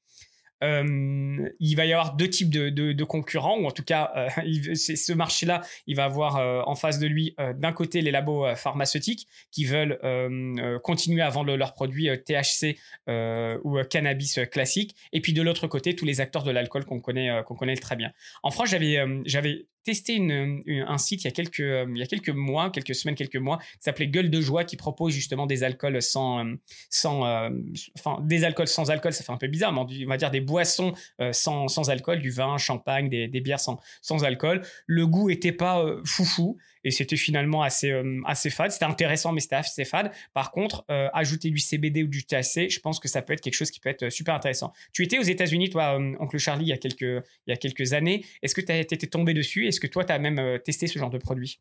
Euh, 0.63 1.49
il 1.59 1.75
va 1.75 1.85
y 1.85 1.93
avoir 1.93 2.15
deux 2.15 2.29
types 2.29 2.49
de, 2.49 3.03
concurrents, 3.03 3.57
ou 3.59 3.67
en 3.67 3.71
tout 3.71 3.83
cas, 3.83 4.11
euh, 4.15 4.75
ce 4.75 5.13
marché-là, 5.13 5.61
il 5.85 5.95
va 5.95 6.05
avoir 6.05 6.37
euh, 6.37 6.61
en 6.65 6.75
face 6.75 6.99
de 6.99 7.07
lui, 7.07 7.35
d'un 7.55 7.71
côté, 7.71 8.01
les 8.01 8.11
labos 8.11 8.55
pharmaceutiques 8.55 9.27
qui 9.51 9.65
veulent 9.65 9.99
continuer 10.83 11.21
à 11.21 11.29
vendre 11.29 11.55
leurs 11.55 11.73
produits 11.73 12.09
THC 12.25 12.77
ou 13.63 13.77
cannabis 13.89 14.39
classique, 14.51 14.95
et 15.13 15.21
puis 15.21 15.33
de 15.33 15.41
l'autre 15.41 15.67
côté, 15.67 15.95
tous 15.95 16.05
les 16.05 16.21
acteurs 16.21 16.43
de 16.43 16.51
l'alcool 16.51 16.85
qu'on 16.85 16.99
connaît, 16.99 17.75
très 17.81 17.95
bien. 17.95 18.11
En 18.43 18.51
France, 18.51 18.69
j'avais 18.69 19.67
testé 19.87 20.15
une, 20.15 20.61
un 20.67 20.97
site 20.97 21.23
il 21.23 21.25
y, 21.25 21.29
a 21.29 21.31
quelques, 21.31 21.59
il 21.59 21.97
y 21.97 22.03
a 22.03 22.05
quelques 22.07 22.29
mois, 22.29 22.69
quelques 22.71 22.93
semaines, 22.93 23.15
quelques 23.15 23.37
mois, 23.37 23.57
qui 23.57 23.77
s'appelait 23.79 24.07
Gueule 24.07 24.29
de 24.29 24.41
Joie, 24.41 24.65
qui 24.65 24.75
propose 24.75 25.13
justement 25.13 25.45
des 25.45 25.63
alcools 25.63 26.01
sans, 26.01 26.45
sans, 26.89 27.21
enfin, 27.97 28.19
des 28.21 28.43
alcools 28.43 28.67
sans 28.67 28.91
alcool, 28.91 29.13
ça 29.13 29.23
fait 29.23 29.31
un 29.31 29.37
peu 29.37 29.47
bizarre, 29.47 29.71
mais 29.71 29.79
on 29.79 30.09
va 30.09 30.17
dire 30.17 30.29
des 30.29 30.41
boissons 30.41 30.93
euh, 31.21 31.31
sans, 31.31 31.89
alcool, 31.89 32.19
du 32.19 32.31
vin, 32.31 32.57
champagne, 32.57 33.07
des, 33.07 33.41
bières 33.41 33.61
sans, 33.61 33.79
alcool. 34.23 34.61
Le 34.85 35.07
goût 35.07 35.29
était 35.29 35.51
pas 35.51 35.81
euh, 35.81 36.01
foufou 36.05 36.57
et 36.87 36.91
c'était 36.91 37.17
finalement 37.17 37.63
assez, 37.63 37.91
euh, 37.91 38.21
assez 38.25 38.49
fade. 38.49 38.71
C'était 38.71 38.85
intéressant, 38.85 39.33
mais 39.33 39.41
c'était 39.41 39.57
assez 39.57 39.83
fade. 39.83 40.11
Par 40.33 40.51
contre, 40.51 40.85
ajouter 40.87 41.49
du 41.49 41.59
CBD 41.59 42.03
ou 42.03 42.07
du 42.07 42.23
THC, 42.23 42.69
je 42.69 42.79
pense 42.79 42.99
que 42.99 43.07
ça 43.07 43.21
peut 43.21 43.33
être 43.33 43.41
quelque 43.41 43.55
chose 43.55 43.71
qui 43.71 43.79
peut 43.79 43.89
être 43.89 44.09
super 44.09 44.33
intéressant. 44.33 44.71
Tu 44.93 45.03
étais 45.03 45.19
aux 45.19 45.23
États-Unis, 45.23 45.69
toi, 45.69 45.97
oncle 46.19 46.37
Charlie, 46.37 46.65
il 46.65 46.69
y 46.69 46.73
a 46.73 47.57
quelques, 47.57 47.93
années. 47.93 48.25
Est-ce 48.41 48.55
que 48.55 48.61
tu 48.61 48.71
été 48.71 49.07
tombé 49.07 49.33
dessus? 49.33 49.67
Est-ce 49.67 49.79
que 49.79 49.87
toi, 49.87 50.05
tu 50.05 50.13
as 50.13 50.19
même 50.19 50.59
testé 50.63 50.87
ce 50.87 50.97
genre 50.97 51.09
de 51.09 51.17
produit? 51.17 51.59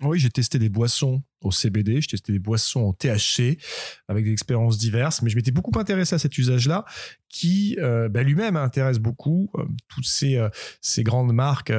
Oui, 0.00 0.18
j'ai 0.18 0.30
testé 0.30 0.58
des 0.58 0.68
boissons 0.68 1.22
au 1.42 1.50
CBD, 1.50 2.00
j'ai 2.00 2.08
testé 2.08 2.32
des 2.32 2.38
boissons 2.38 2.82
au 2.82 2.92
THC 2.92 3.58
avec 4.06 4.24
des 4.24 4.32
expériences 4.32 4.78
diverses, 4.78 5.22
mais 5.22 5.30
je 5.30 5.36
m'étais 5.36 5.50
beaucoup 5.50 5.76
intéressé 5.78 6.14
à 6.14 6.18
cet 6.18 6.38
usage-là 6.38 6.84
qui 7.28 7.76
euh, 7.80 8.08
bah, 8.08 8.22
lui-même 8.22 8.56
intéresse 8.56 8.98
beaucoup 8.98 9.50
euh, 9.56 9.64
toutes 9.88 10.06
euh, 10.22 10.50
ces, 10.80 11.02
grandes 11.02 11.32
marques, 11.32 11.72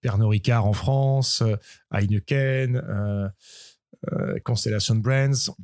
Pernod 0.00 0.28
Ricard 0.28 0.66
en 0.66 0.72
France, 0.72 1.42
Heineken, 1.90 2.82
Constellation 4.44 4.96
Brands. 4.96 5.54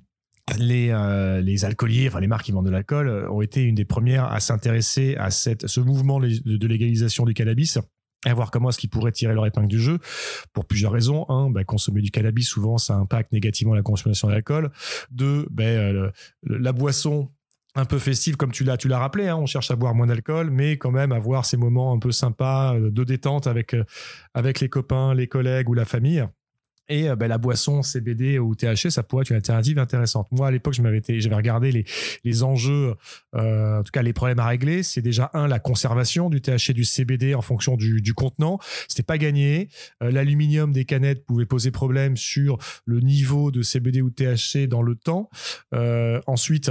Les, 0.57 0.95
les 1.43 1.65
alcooliers, 1.67 2.09
enfin 2.09 2.21
les 2.21 2.27
marques 2.27 2.47
qui 2.47 2.53
vendent 2.53 2.65
de 2.65 2.71
l'alcool, 2.71 3.29
ont 3.31 3.43
été 3.43 3.63
une 3.63 3.75
des 3.75 3.85
premières 3.85 4.33
à 4.33 4.41
s'intéresser 4.41 5.15
à 5.17 5.31
cette, 5.31 5.67
ce 5.67 5.81
mouvement 5.81 6.21
de 6.21 6.67
légalisation 6.67 7.27
du 7.27 7.35
cannabis 7.35 7.79
et 8.27 8.33
voir 8.33 8.51
comment 8.51 8.71
est-ce 8.71 8.79
qu'ils 8.79 8.91
pourraient 8.91 9.13
tirer 9.13 9.35
leur 9.35 9.47
épingle 9.47 9.69
du 9.69 9.81
jeu 9.81 9.99
pour 10.53 10.65
plusieurs 10.65 10.93
raisons. 10.93 11.25
Un, 11.29 11.51
bah, 11.51 11.65
consommer 11.65 12.01
du 12.01 12.11
cannabis, 12.11 12.49
souvent, 12.49 12.79
ça 12.79 12.95
impacte 12.95 13.33
négativement 13.33 13.75
la 13.75 13.83
consommation 13.83 14.29
d'alcool. 14.29 14.73
Deux, 15.11 15.47
bah, 15.51 15.65
euh, 15.65 16.11
la 16.43 16.73
boisson 16.73 17.31
un 17.79 17.85
peu 17.85 17.99
festive 17.99 18.37
comme 18.37 18.51
tu 18.51 18.65
l'as 18.65 18.77
tu 18.77 18.89
l'as 18.89 18.99
rappelé 18.99 19.29
hein, 19.29 19.37
on 19.37 19.47
cherche 19.47 19.71
à 19.71 19.77
boire 19.77 19.95
moins 19.95 20.09
d'alcool 20.09 20.51
mais 20.51 20.77
quand 20.79 20.91
même 20.91 21.13
avoir 21.13 21.45
ces 21.45 21.57
moments 21.57 21.93
un 21.93 21.99
peu 21.99 22.11
sympas 22.11 22.75
euh, 22.75 22.91
de 22.91 23.05
détente 23.05 23.47
avec 23.47 23.75
euh, 23.75 23.85
avec 24.35 24.61
les 24.61 24.69
copains 24.69 25.15
les 25.15 25.29
collègues 25.29 25.69
ou 25.69 25.75
la 25.75 25.85
famille 25.85 26.27
et 26.89 27.09
euh, 27.09 27.17
ben, 27.17 27.29
la 27.29 27.37
boisson 27.37 27.83
CBD 27.83 28.39
ou 28.39 28.55
THC, 28.55 28.89
ça 28.89 29.03
pourrait 29.03 29.21
être 29.21 29.29
une 29.29 29.37
alternative 29.37 29.79
intéressante. 29.79 30.27
Moi, 30.31 30.49
à 30.49 30.51
l'époque, 30.51 30.73
je 30.73 30.83
j'avais 31.19 31.35
regardé 31.35 31.71
les, 31.71 31.85
les 32.25 32.43
enjeux, 32.45 32.95
en 33.35 33.83
tout 33.85 33.91
cas 33.93 34.01
les 34.01 34.15
problèmes 34.15 34.39
à 34.39 34.47
régler. 34.47 34.83
C'est 34.83 35.03
déjà 35.03 35.31
un 35.35 35.47
la 35.49 35.59
conservation 35.59 36.31
du 36.31 36.41
THC 36.41 36.73
du 36.73 36.87
CBD 36.87 37.35
en 37.35 37.43
fonction 37.43 37.77
du, 37.77 38.01
du 38.01 38.15
contenant. 38.15 38.59
C'était 38.89 39.03
pas 39.03 39.19
gagné. 39.19 39.69
L'aluminium 40.01 40.73
des 40.73 40.87
canettes 40.87 41.27
pouvait 41.27 41.45
poser 41.45 41.71
problème 41.71 42.17
sur 42.17 42.57
le 42.87 43.01
niveau 43.01 43.51
de 43.51 43.61
CBD 43.61 44.01
ou 44.01 44.09
THC 44.09 44.67
dans 44.67 44.81
le 44.81 44.95
temps. 44.95 45.29
Ensuite, 46.27 46.71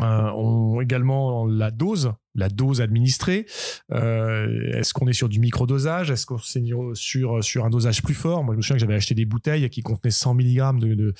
euh, 0.00 0.30
on, 0.34 0.80
également 0.80 1.46
la 1.46 1.70
dose, 1.70 2.12
la 2.34 2.48
dose 2.48 2.80
administrée. 2.80 3.46
Euh, 3.92 4.72
est-ce 4.72 4.92
qu'on 4.92 5.08
est 5.08 5.14
sur 5.14 5.28
du 5.28 5.40
microdosage? 5.40 6.10
Est-ce 6.10 6.26
qu'on 6.26 6.36
est 6.36 6.94
sur, 6.94 7.42
sur 7.42 7.64
un 7.64 7.70
dosage 7.70 8.02
plus 8.02 8.14
fort? 8.14 8.44
Moi, 8.44 8.54
je 8.54 8.58
me 8.58 8.62
souviens 8.62 8.76
que 8.76 8.80
j'avais 8.80 8.94
acheté 8.94 9.14
des 9.14 9.24
bouteilles 9.24 9.68
qui 9.70 9.82
contenaient 9.82 10.10
100 10.10 10.34
mg 10.34 10.78
de, 10.80 11.14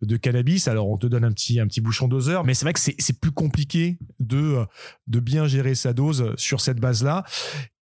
de, 0.00 0.16
cannabis. 0.16 0.66
Alors, 0.68 0.88
on 0.88 0.96
te 0.96 1.06
donne 1.06 1.24
un 1.24 1.32
petit, 1.32 1.60
un 1.60 1.66
petit 1.66 1.80
bouchon 1.80 2.08
doseur, 2.08 2.44
mais 2.44 2.54
c'est 2.54 2.64
vrai 2.64 2.72
que 2.72 2.80
c'est 2.80 3.20
plus 3.20 3.32
compliqué 3.32 3.98
de, 4.18 4.64
de 5.06 5.20
bien 5.20 5.46
gérer 5.46 5.74
sa 5.74 5.92
dose 5.92 6.32
sur 6.36 6.60
cette 6.60 6.80
base-là. 6.80 7.24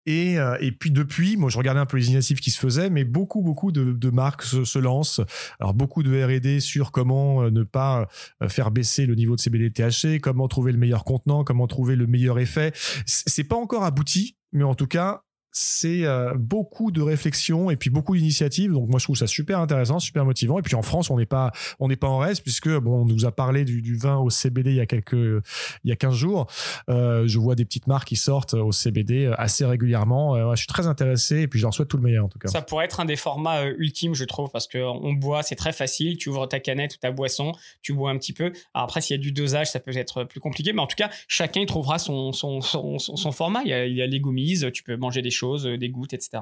Et, 0.05 0.39
euh, 0.39 0.57
et, 0.59 0.71
puis 0.71 0.89
depuis, 0.89 1.37
moi 1.37 1.49
je 1.49 1.57
regardais 1.57 1.79
un 1.79 1.85
peu 1.85 1.97
les 1.97 2.07
initiatives 2.07 2.39
qui 2.39 2.49
se 2.49 2.59
faisaient, 2.59 2.89
mais 2.89 3.03
beaucoup, 3.03 3.41
beaucoup 3.41 3.71
de, 3.71 4.09
marques 4.09 4.43
se, 4.43 4.63
se, 4.63 4.79
lancent. 4.79 5.21
Alors 5.59 5.73
beaucoup 5.73 6.01
de 6.01 6.23
R&D 6.23 6.59
sur 6.59 6.91
comment 6.91 7.43
euh, 7.43 7.51
ne 7.51 7.63
pas 7.63 8.07
euh, 8.41 8.49
faire 8.49 8.71
baisser 8.71 9.05
le 9.05 9.15
niveau 9.15 9.35
de 9.35 9.41
CBD 9.41 9.71
THC, 9.71 10.19
comment 10.19 10.47
trouver 10.47 10.71
le 10.71 10.79
meilleur 10.79 11.03
contenant, 11.03 11.43
comment 11.43 11.67
trouver 11.67 11.95
le 11.95 12.07
meilleur 12.07 12.39
effet. 12.39 12.71
C'est 13.05 13.43
pas 13.43 13.55
encore 13.55 13.83
abouti, 13.83 14.37
mais 14.51 14.63
en 14.63 14.73
tout 14.73 14.87
cas, 14.87 15.23
c'est 15.51 16.05
euh, 16.05 16.33
beaucoup 16.35 16.91
de 16.91 17.01
réflexion 17.01 17.69
et 17.69 17.75
puis 17.75 17.89
beaucoup 17.89 18.15
d'initiatives. 18.15 18.71
Donc 18.71 18.89
moi 18.89 18.99
je 18.99 19.05
trouve 19.05 19.17
ça 19.17 19.27
super 19.27 19.59
intéressant, 19.59 19.99
super 19.99 20.25
motivant. 20.25 20.59
Et 20.59 20.61
puis 20.61 20.75
en 20.75 20.81
France 20.81 21.09
on 21.09 21.17
n'est 21.17 21.25
pas 21.25 21.51
on 21.79 21.87
n'est 21.87 21.97
pas 21.97 22.07
en 22.07 22.19
reste 22.19 22.41
puisque 22.41 22.69
bon 22.69 23.01
on 23.01 23.05
nous 23.05 23.25
a 23.25 23.31
parlé 23.31 23.65
du, 23.65 23.95
vin 23.95 24.17
au 24.17 24.29
CBD 24.29 24.71
il 24.71 24.77
y 24.77 24.79
a 24.79 24.85
quelques 24.85 25.13
il 25.13 25.89
y 25.89 25.91
a 25.91 25.95
15 25.95 26.15
jours. 26.15 26.47
Euh, 26.89 27.27
je 27.27 27.37
vois 27.37 27.55
des 27.55 27.65
petites 27.65 27.87
marques 27.87 28.07
qui 28.07 28.15
sortent 28.15 28.53
au 28.53 28.71
CBD 28.71 29.25
euh, 29.25 29.35
assez 29.37 29.65
régulièrement. 29.65 30.35
Euh, 30.35 30.51
je 30.55 30.59
suis 30.59 30.67
très 30.67 30.87
intéressé 30.87 31.41
et 31.41 31.47
puis 31.47 31.59
je 31.59 31.65
leur 31.65 31.73
souhaite 31.73 31.89
tout 31.89 31.97
le 31.97 32.03
meilleur 32.03 32.25
en 32.25 32.29
tout 32.29 32.39
cas. 32.39 32.47
Ça 32.47 32.61
pourrait 32.61 32.85
être 32.85 32.99
un 32.99 33.05
des 33.05 33.17
formats 33.17 33.65
ultimes 33.65 34.15
je 34.15 34.25
trouve 34.25 34.49
parce 34.51 34.67
que 34.67 34.77
on 34.77 35.13
boit 35.13 35.43
c'est 35.43 35.55
très 35.55 35.73
facile. 35.73 36.17
Tu 36.17 36.29
ouvres 36.29 36.47
ta 36.47 36.59
canette 36.59 36.95
ou 36.95 36.97
ta 36.97 37.11
boisson, 37.11 37.51
tu 37.81 37.93
bois 37.93 38.11
un 38.11 38.17
petit 38.17 38.33
peu. 38.33 38.53
Après 38.73 39.01
s'il 39.01 39.17
y 39.17 39.19
a 39.19 39.21
du 39.21 39.31
dosage 39.31 39.69
ça 39.69 39.79
peut 39.79 39.95
être 39.95 40.23
plus 40.23 40.39
compliqué, 40.39 40.71
mais 40.71 40.81
en 40.81 40.87
tout 40.87 40.95
cas 40.95 41.09
chacun 41.27 41.65
trouvera 41.65 41.99
son 41.99 42.31
son, 42.31 42.61
son, 42.61 42.97
son, 42.99 43.31
format. 43.31 43.61
Il 43.63 43.69
y, 43.69 43.73
a, 43.73 43.85
il 43.85 43.95
y 43.95 44.01
a 44.01 44.07
les 44.07 44.19
gommises, 44.19 44.69
tu 44.73 44.83
peux 44.83 44.95
manger 44.95 45.21
des 45.21 45.31
choses 45.31 45.40
euh, 45.43 45.77
des 45.77 45.89
gouttes, 45.89 46.13
etc. 46.13 46.41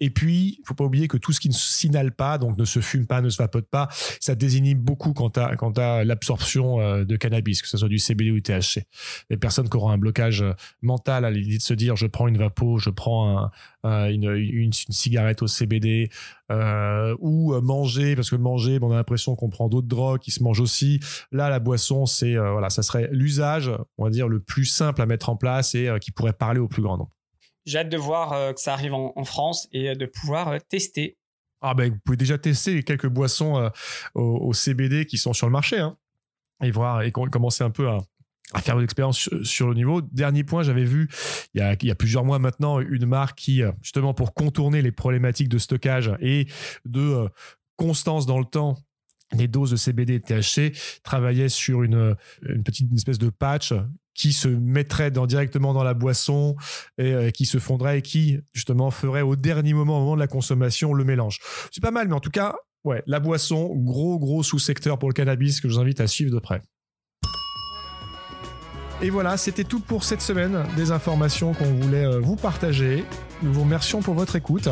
Et 0.00 0.10
puis, 0.10 0.58
il 0.58 0.62
faut 0.66 0.74
pas 0.74 0.84
oublier 0.84 1.06
que 1.06 1.16
tout 1.16 1.32
ce 1.32 1.38
qui 1.38 1.48
ne 1.48 1.54
s'inhale 1.54 2.12
pas, 2.12 2.36
donc 2.36 2.58
ne 2.58 2.64
se 2.64 2.80
fume 2.80 3.06
pas, 3.06 3.20
ne 3.20 3.28
se 3.28 3.38
vapote 3.38 3.68
pas, 3.68 3.88
ça 4.20 4.34
désinhibe 4.34 4.78
beaucoup 4.78 5.12
quand 5.12 5.30
tu 5.30 5.80
as, 5.80 6.04
l'absorption 6.04 6.80
euh, 6.80 7.04
de 7.04 7.16
cannabis, 7.16 7.62
que 7.62 7.68
ce 7.68 7.76
soit 7.76 7.88
du 7.88 7.98
CBD 7.98 8.32
ou 8.32 8.34
du 8.34 8.42
THC. 8.42 8.86
Les 9.30 9.36
personnes 9.36 9.68
qui 9.68 9.76
auront 9.76 9.90
un 9.90 9.98
blocage 9.98 10.42
euh, 10.42 10.52
mental 10.82 11.24
à 11.24 11.30
l'idée 11.30 11.58
de 11.58 11.62
se 11.62 11.74
dire 11.74 11.94
je 11.94 12.06
prends 12.06 12.26
une 12.26 12.38
vapo, 12.38 12.78
je 12.78 12.90
prends 12.90 13.50
une, 13.84 14.72
cigarette 14.72 15.42
au 15.42 15.46
CBD, 15.46 16.10
ou 17.20 17.54
manger, 17.60 18.16
parce 18.16 18.30
que 18.30 18.36
manger, 18.36 18.78
on 18.82 18.90
a 18.90 18.96
l'impression 18.96 19.36
qu'on 19.36 19.50
prend 19.50 19.68
d'autres 19.68 19.88
drogues 19.88 20.20
qui 20.20 20.30
se 20.30 20.42
mangent 20.42 20.60
aussi. 20.60 21.00
Là, 21.32 21.50
la 21.50 21.60
boisson, 21.60 22.06
c'est 22.06 22.36
voilà, 22.36 22.70
ça 22.70 22.82
serait 22.82 23.08
l'usage, 23.12 23.70
on 23.98 24.04
va 24.04 24.10
dire, 24.10 24.28
le 24.28 24.40
plus 24.40 24.64
simple 24.64 25.02
à 25.02 25.06
mettre 25.06 25.28
en 25.28 25.36
place 25.36 25.74
et 25.74 25.88
qui 26.00 26.10
pourrait 26.10 26.32
parler 26.32 26.60
au 26.60 26.68
plus 26.68 26.82
grand 26.82 26.96
nombre. 26.96 27.12
J'ai 27.66 27.78
hâte 27.78 27.88
de 27.88 27.96
voir 27.96 28.32
euh, 28.32 28.52
que 28.52 28.60
ça 28.60 28.74
arrive 28.74 28.94
en, 28.94 29.24
France 29.24 29.68
et 29.72 29.90
euh, 29.90 29.94
de 29.94 30.06
pouvoir 30.06 30.48
euh, 30.48 30.58
tester. 30.68 31.16
Ah 31.62 31.74
ben, 31.74 31.90
vous 31.90 31.98
pouvez 32.04 32.16
déjà 32.16 32.36
tester 32.36 32.82
quelques 32.82 33.08
boissons 33.08 33.70
au, 34.14 34.52
CBD 34.52 35.06
qui 35.06 35.16
sont 35.16 35.32
sur 35.32 35.46
le 35.46 35.52
marché 35.52 35.78
hein, 35.78 35.96
et 36.62 36.70
voir 36.70 37.00
et 37.00 37.10
commencer 37.10 37.64
un 37.64 37.70
peu 37.70 37.88
à, 37.88 38.00
faire 38.58 38.76
une 38.76 38.84
expérience 38.84 39.30
sur, 39.42 39.68
le 39.68 39.74
niveau. 39.74 40.02
Dernier 40.02 40.44
point, 40.44 40.62
j'avais 40.62 40.84
vu 40.84 41.08
il 41.54 41.78
y, 41.82 41.90
a, 41.90 41.94
plusieurs 41.94 42.22
mois 42.22 42.38
maintenant 42.38 42.80
une 42.80 43.06
marque 43.06 43.38
qui, 43.38 43.62
justement 43.80 44.12
pour 44.12 44.34
contourner 44.34 44.82
les 44.82 44.92
problématiques 44.92 45.48
de 45.48 45.56
stockage 45.56 46.12
et 46.20 46.48
de 46.84 47.30
constance 47.76 48.26
dans 48.26 48.38
le 48.38 48.44
temps 48.44 48.76
des 49.32 49.48
doses 49.48 49.70
de 49.70 49.76
CBD 49.76 50.16
et 50.16 50.20
THC, 50.20 50.76
travaillait 51.02 51.48
sur 51.48 51.82
une, 51.82 52.14
une 52.42 52.62
petite 52.62 52.92
espèce 52.92 53.18
de 53.18 53.30
patch 53.30 53.72
qui 54.14 54.32
se 54.32 54.48
mettrait 54.48 55.10
dans, 55.10 55.26
directement 55.26 55.74
dans 55.74 55.82
la 55.82 55.94
boisson 55.94 56.56
et 56.98 57.12
euh, 57.12 57.30
qui 57.30 57.46
se 57.46 57.58
fondrait 57.58 57.98
et 57.98 58.02
qui 58.02 58.38
justement 58.52 58.90
ferait 58.90 59.22
au 59.22 59.36
dernier 59.36 59.74
moment, 59.74 59.98
au 59.98 60.00
moment 60.00 60.14
de 60.14 60.20
la 60.20 60.26
consommation, 60.26 60.94
le 60.94 61.04
mélange. 61.04 61.40
C'est 61.72 61.82
pas 61.82 61.90
mal, 61.90 62.08
mais 62.08 62.14
en 62.14 62.20
tout 62.20 62.30
cas, 62.30 62.54
ouais, 62.84 63.02
la 63.06 63.20
boisson, 63.20 63.74
gros 63.74 64.18
gros 64.18 64.42
sous-secteur 64.42 64.98
pour 64.98 65.08
le 65.08 65.14
cannabis 65.14 65.60
que 65.60 65.68
je 65.68 65.74
vous 65.74 65.80
invite 65.80 66.00
à 66.00 66.06
suivre 66.06 66.32
de 66.32 66.38
près. 66.38 66.62
Et 69.02 69.10
voilà, 69.10 69.36
c'était 69.36 69.64
tout 69.64 69.80
pour 69.80 70.04
cette 70.04 70.22
semaine. 70.22 70.64
Des 70.76 70.92
informations 70.92 71.52
qu'on 71.52 71.74
voulait 71.74 72.06
euh, 72.06 72.20
vous 72.20 72.36
partager. 72.36 73.04
Nous 73.42 73.52
vous 73.52 73.62
remercions 73.62 74.00
pour 74.00 74.14
votre 74.14 74.36
écoute. 74.36 74.68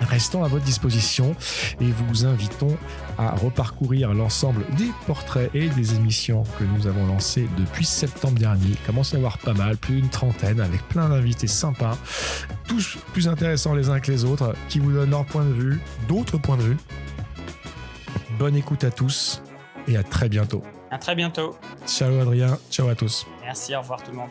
Restons 0.00 0.44
à 0.44 0.48
votre 0.48 0.64
disposition 0.64 1.34
et 1.80 1.90
vous 1.90 2.26
invitons 2.26 2.76
à 3.18 3.32
reparcourir 3.32 4.14
l'ensemble 4.14 4.64
des 4.76 4.90
portraits 5.06 5.50
et 5.54 5.68
des 5.68 5.94
émissions 5.94 6.44
que 6.58 6.64
nous 6.64 6.86
avons 6.86 7.06
lancées 7.06 7.48
depuis 7.58 7.84
septembre 7.84 8.38
dernier. 8.38 8.70
Il 8.70 8.78
commence 8.78 9.12
à 9.12 9.16
y 9.16 9.20
avoir 9.20 9.38
pas 9.38 9.52
mal, 9.52 9.76
plus 9.76 10.00
d'une 10.00 10.08
trentaine, 10.08 10.60
avec 10.60 10.82
plein 10.88 11.08
d'invités 11.08 11.46
sympas, 11.46 11.96
tous 12.66 12.98
plus 13.12 13.28
intéressants 13.28 13.74
les 13.74 13.88
uns 13.88 14.00
que 14.00 14.10
les 14.10 14.24
autres, 14.24 14.54
qui 14.68 14.78
vous 14.78 14.92
donnent 14.92 15.10
leur 15.10 15.26
point 15.26 15.44
de 15.44 15.52
vue, 15.52 15.80
d'autres 16.08 16.38
points 16.38 16.56
de 16.56 16.62
vue. 16.62 16.76
Bonne 18.38 18.56
écoute 18.56 18.84
à 18.84 18.90
tous 18.90 19.42
et 19.86 19.96
à 19.96 20.02
très 20.02 20.28
bientôt. 20.28 20.62
À 20.90 20.98
très 20.98 21.14
bientôt. 21.14 21.56
Ciao 21.86 22.18
Adrien, 22.20 22.58
ciao 22.70 22.88
à 22.88 22.94
tous. 22.94 23.26
Merci, 23.42 23.74
au 23.76 23.80
revoir 23.80 24.02
tout 24.02 24.10
le 24.10 24.16
monde. 24.16 24.30